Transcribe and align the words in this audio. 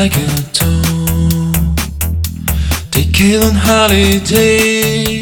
Like 0.00 0.16
a 0.16 0.26
tone. 0.52 1.74
Take 2.90 3.12
kill 3.12 3.42
on 3.42 3.54
They 3.54 3.54
holiday. 3.54 5.19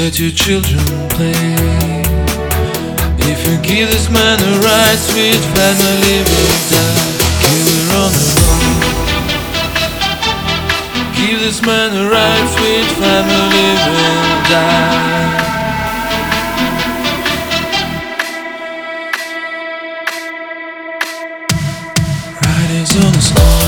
Let 0.00 0.18
your 0.18 0.30
children 0.30 0.80
play. 1.10 1.34
If 3.18 3.46
you 3.46 3.58
give 3.60 3.90
this 3.90 4.08
man 4.08 4.40
a 4.40 4.58
right, 4.64 4.96
sweet 4.96 5.36
family 5.52 6.22
will 6.24 6.56
die. 6.72 7.20
Killer 7.44 7.84
on 8.00 8.10
the 8.16 8.24
road. 8.40 8.80
Give 11.16 11.38
this 11.40 11.60
man 11.60 11.92
a 11.92 12.08
right, 12.08 12.48
sweet 12.56 12.88
family 12.96 13.76
will 13.84 14.40
die. 14.48 15.20
Riders 22.40 22.92
on 22.96 23.12
the 23.12 23.20
storm. 23.20 23.59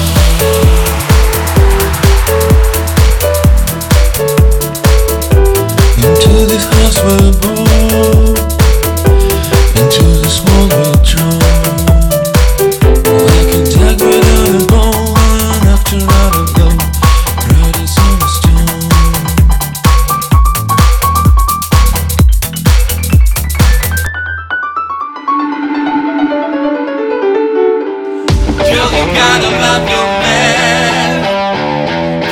Gotta 29.14 29.48
love 29.48 29.88
your 29.88 30.06
man. 30.22 31.22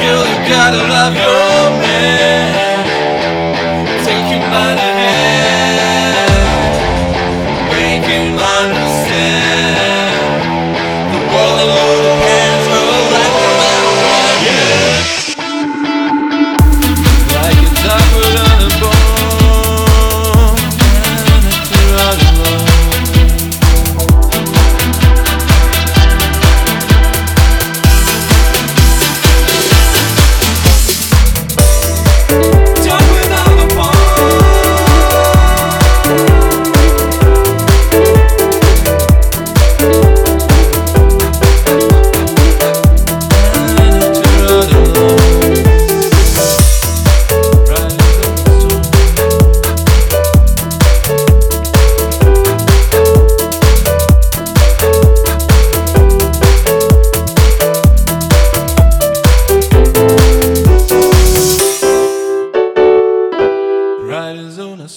Girl, 0.00 0.24
you 0.26 0.38
gotta 0.48 0.76
love 0.76 1.14
your 1.14 1.89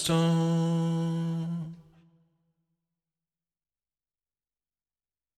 stone. 0.04 0.93